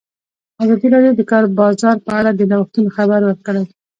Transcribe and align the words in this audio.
ازادي 0.63 0.87
راډیو 0.93 1.13
د 1.15 1.17
د 1.19 1.21
کار 1.31 1.43
بازار 1.59 1.95
په 2.05 2.11
اړه 2.19 2.31
د 2.33 2.41
نوښتونو 2.51 2.89
خبر 2.97 3.19
ورکړی. 3.25 3.63